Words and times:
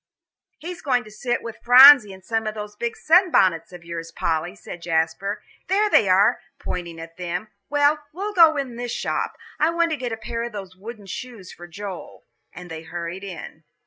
"He's 0.57 0.81
going 0.81 1.03
to 1.03 1.11
sit 1.11 1.43
with 1.43 1.59
Phronsie 1.63 2.11
in 2.11 2.23
some 2.23 2.47
of 2.47 2.55
those 2.55 2.75
big 2.75 2.97
sunbonnets 2.97 3.71
of 3.71 3.85
yours, 3.85 4.11
Polly," 4.11 4.55
said 4.55 4.81
Jasper. 4.81 5.43
"There 5.67 5.91
they 5.91 6.09
are," 6.09 6.39
pointing 6.57 6.97
to 6.97 7.11
them. 7.19 7.49
"Well, 7.69 7.99
we'll 8.11 8.33
go 8.33 8.57
in 8.57 8.77
this 8.77 8.91
shop. 8.91 9.37
I 9.59 9.69
want 9.69 9.91
to 9.91 9.97
get 9.97 10.11
a 10.11 10.17
pair 10.17 10.41
of 10.41 10.53
those 10.53 10.75
wooden 10.75 11.05
shoes 11.05 11.53
for 11.53 11.67
Joel." 11.67 12.25
And 12.51 12.71
they 12.71 12.81
hurried 12.81 13.23
in. 13.23 13.63